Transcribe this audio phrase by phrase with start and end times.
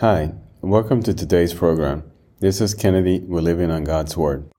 [0.00, 2.02] Hi, welcome to today's program.
[2.40, 3.20] This is Kennedy.
[3.20, 4.50] We're living on God's Word.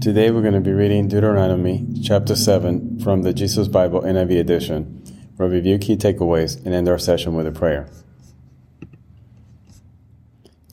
[0.00, 5.02] Today we're going to be reading Deuteronomy chapter 7 from the Jesus Bible NIV edition.
[5.36, 7.90] We'll review key takeaways and end our session with a prayer.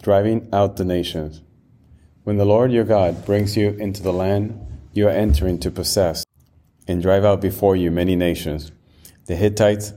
[0.01, 1.41] Driving out the nations.
[2.23, 6.23] When the Lord your God brings you into the land you are entering to possess,
[6.87, 8.71] and drive out before you many nations
[9.25, 9.91] the Hittites,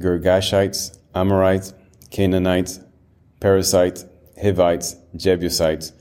[0.00, 1.74] Girgashites, Amorites,
[2.14, 2.78] Canaanites,
[3.40, 4.06] Perizzites,
[4.40, 5.92] Hivites, Jebusites,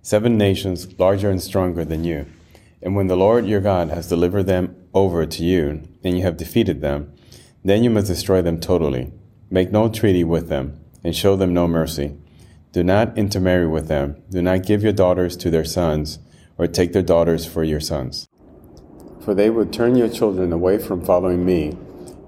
[0.00, 2.24] seven nations larger and stronger than you.
[2.80, 6.38] And when the Lord your God has delivered them over to you, and you have
[6.38, 7.12] defeated them,
[7.62, 9.12] then you must destroy them totally.
[9.50, 12.16] Make no treaty with them, and show them no mercy.
[12.72, 14.22] Do not intermarry with them.
[14.30, 16.18] Do not give your daughters to their sons,
[16.56, 18.26] or take their daughters for your sons.
[19.20, 21.76] For they would turn your children away from following me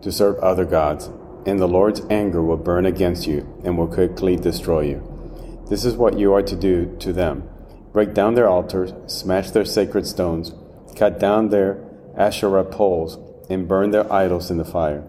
[0.02, 1.08] to serve other gods
[1.46, 5.66] and the Lord's anger will burn against you and will quickly destroy you.
[5.68, 7.48] This is what you are to do to them
[7.92, 10.52] break down their altars, smash their sacred stones,
[10.94, 11.82] cut down their
[12.16, 15.04] Asherah poles, and burn their idols in the fire.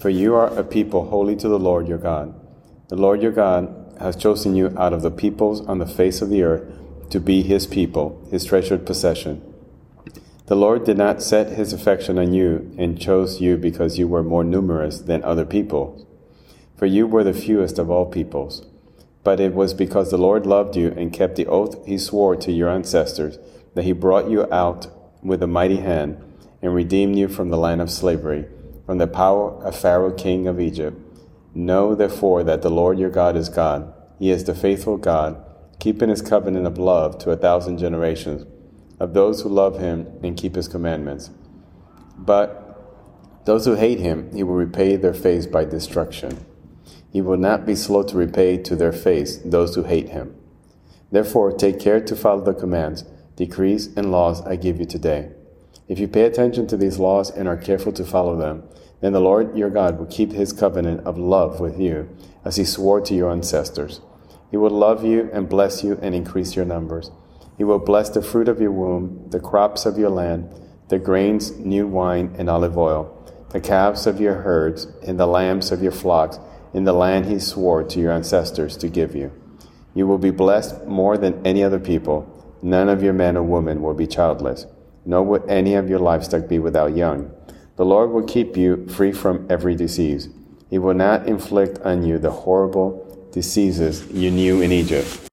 [0.00, 2.34] For you are a people holy to the Lord your God.
[2.88, 6.28] The Lord your God has chosen you out of the peoples on the face of
[6.28, 6.64] the earth
[7.10, 9.42] to be his people, his treasured possession.
[10.46, 14.22] The Lord did not set his affection on you and chose you because you were
[14.22, 16.06] more numerous than other people,
[16.76, 18.64] for you were the fewest of all peoples.
[19.24, 22.52] But it was because the Lord loved you and kept the oath he swore to
[22.52, 23.40] your ancestors
[23.74, 24.86] that he brought you out
[25.20, 26.16] with a mighty hand
[26.62, 28.46] and redeemed you from the land of slavery,
[28.86, 30.96] from the power of Pharaoh king of Egypt.
[31.56, 33.92] Know therefore that the Lord your God is God.
[34.20, 35.44] He is the faithful God,
[35.80, 38.46] keeping his covenant of love to a thousand generations
[38.98, 41.30] of those who love him and keep his commandments.
[42.16, 46.44] But those who hate him, he will repay their face by destruction.
[47.12, 50.34] He will not be slow to repay to their face those who hate him.
[51.10, 53.04] Therefore, take care to follow the commands,
[53.36, 55.30] decrees, and laws I give you today.
[55.88, 58.64] If you pay attention to these laws and are careful to follow them,
[59.00, 62.08] then the Lord your God will keep his covenant of love with you,
[62.44, 64.00] as he swore to your ancestors.
[64.50, 67.10] He will love you and bless you and increase your numbers.
[67.56, 70.48] He will bless the fruit of your womb, the crops of your land,
[70.88, 73.12] the grains, new wine, and olive oil,
[73.50, 76.38] the calves of your herds, and the lambs of your flocks,
[76.74, 79.32] in the land he swore to your ancestors to give you.
[79.94, 82.32] You will be blessed more than any other people.
[82.62, 84.66] None of your men or women will be childless,
[85.06, 87.30] nor will any of your livestock be without young.
[87.76, 90.28] The Lord will keep you free from every disease.
[90.68, 95.26] He will not inflict on you the horrible diseases you knew in Egypt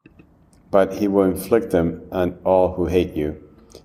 [0.73, 3.39] but he will inflict them on all who hate you.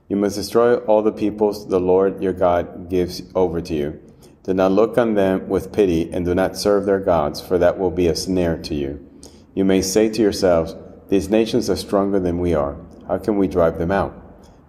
[0.08, 4.00] You must destroy all the peoples the Lord your God gives over to you.
[4.44, 7.78] Do not look on them with pity, and do not serve their gods, for that
[7.78, 9.06] will be a snare to you.
[9.54, 10.74] You may say to yourselves,
[11.10, 12.78] These nations are stronger than we are.
[13.06, 14.14] How can we drive them out?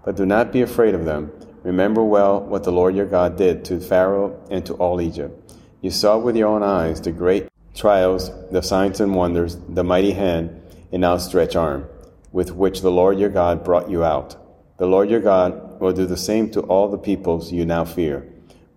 [0.03, 1.31] But do not be afraid of them.
[1.63, 5.53] Remember well what the Lord your God did to Pharaoh and to all Egypt.
[5.79, 10.11] You saw with your own eyes the great trials, the signs and wonders, the mighty
[10.11, 11.87] hand, and outstretched arm
[12.31, 14.35] with which the Lord your God brought you out.
[14.77, 18.27] The Lord your God will do the same to all the peoples you now fear.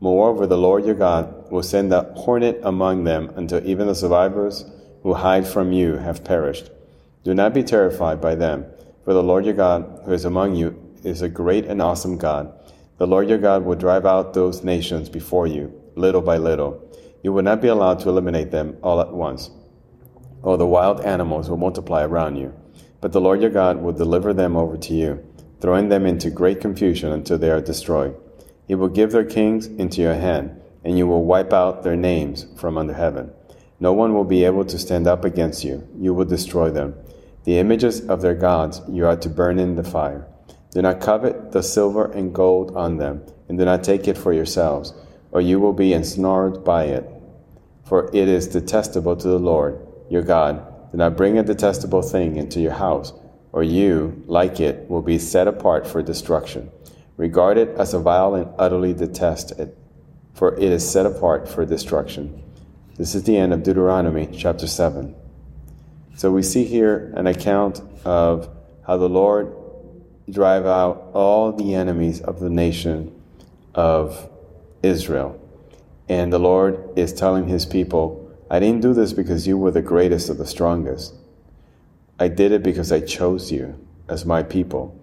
[0.01, 4.65] Moreover, the Lord your God will send a hornet among them until even the survivors
[5.03, 6.71] who hide from you have perished.
[7.25, 8.67] Do not be terrified by them,
[9.05, 12.53] for the Lord your God who is among you is a great and awesome God.
[12.99, 16.81] The Lord your God will drive out those nations before you, little by little.
[17.23, 19.51] You will not be allowed to eliminate them all at once.
[20.43, 22.53] or the wild animals will multiply around you.
[23.03, 25.27] But the Lord your God will deliver them over to you,
[25.61, 28.17] throwing them into great confusion until they are destroyed.
[28.69, 32.47] He will give their kings into your hand, and you will wipe out their names
[32.57, 33.33] from under heaven.
[33.81, 35.87] No one will be able to stand up against you.
[35.99, 36.95] You will destroy them.
[37.43, 40.29] The images of their gods you are to burn in the fire.
[40.71, 44.33] Do not covet the silver and gold on them, and do not take it for
[44.33, 44.95] yourselves,
[45.33, 47.11] or you will be ensnared by it.
[47.85, 52.37] For it is detestable to the Lord your God do not bring a detestable thing
[52.37, 53.13] into your house,
[53.51, 56.71] or you, like it, will be set apart for destruction.
[57.17, 59.77] Regard it as a vile and utterly detest it,
[60.35, 62.43] for it is set apart for destruction.
[62.97, 65.15] This is the end of Deuteronomy chapter 7.
[66.15, 68.49] So we see here an account of
[68.87, 69.55] how the Lord
[70.31, 73.19] drive out all the enemies of the nation
[73.75, 74.29] of
[74.83, 75.39] Israel.
[76.09, 78.22] And the Lord is telling his people,
[78.53, 81.15] I didn't do this because you were the greatest or the strongest.
[82.21, 83.79] I did it because I chose you
[84.11, 84.95] as my people.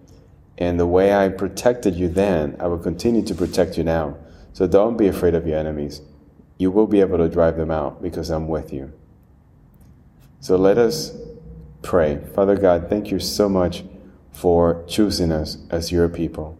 [0.56, 4.16] And the way I protected you then, I will continue to protect you now.
[4.52, 6.00] So don't be afraid of your enemies.
[6.58, 8.92] You will be able to drive them out because I'm with you.
[10.38, 11.16] So let us
[11.82, 12.22] pray.
[12.36, 13.82] Father God, thank you so much
[14.30, 16.56] for choosing us as your people.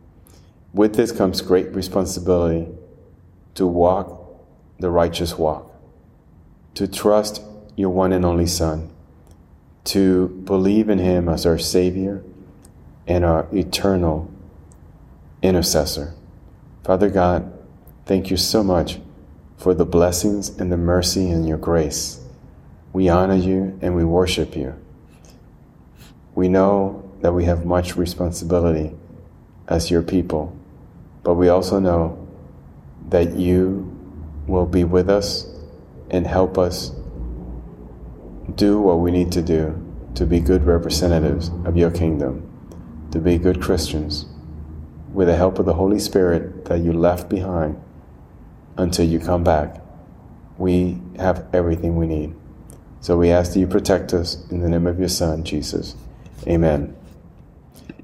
[0.75, 2.67] With this comes great responsibility
[3.55, 4.19] to walk
[4.81, 5.70] the righteous walk,
[6.75, 7.43] to trust
[7.77, 8.91] your one and only Son,
[9.85, 12.23] to believe in him as our Savior
[13.07, 14.31] and our eternal
[15.43, 16.15] intercessor.
[16.85, 17.53] Father God,
[18.07, 19.01] thank you so much
[19.57, 22.21] for the blessings and the mercy and your grace.
[22.93, 24.75] We honor you and we worship you.
[26.35, 28.93] We know that we have much responsibility
[29.69, 30.57] as your people,
[31.23, 32.27] but we also know
[33.09, 33.97] that you
[34.47, 35.47] will be with us
[36.11, 36.93] and help us
[38.55, 42.47] do what we need to do to be good representatives of your kingdom,
[43.13, 44.27] to be good Christians,
[45.13, 47.81] with the help of the Holy Spirit that you left behind
[48.77, 49.81] until you come back.
[50.59, 52.35] We have everything we need.
[53.01, 55.97] So we ask that you protect us in the name of your Son, Jesus.
[56.47, 56.97] Amen.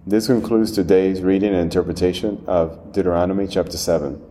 [0.07, 4.23] This concludes today's reading and interpretation of Deuteronomy chapter 7.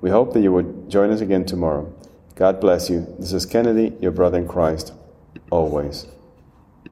[0.00, 1.92] We hope that you would join us again tomorrow.
[2.36, 3.06] God bless you.
[3.18, 4.92] This is Kennedy, your brother in Christ,
[5.50, 6.08] always.